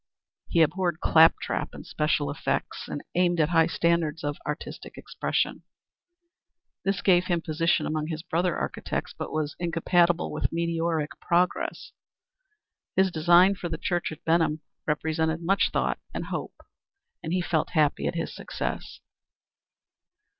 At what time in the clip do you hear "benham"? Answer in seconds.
14.25-14.61